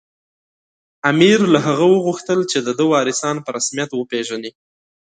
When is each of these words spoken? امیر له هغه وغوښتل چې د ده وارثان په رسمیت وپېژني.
امیر 1.11 1.39
له 1.53 1.59
هغه 1.67 1.85
وغوښتل 1.95 2.39
چې 2.51 2.59
د 2.67 2.69
ده 2.77 2.83
وارثان 2.93 3.35
په 3.45 3.49
رسمیت 3.57 3.89
وپېژني. 3.93 4.51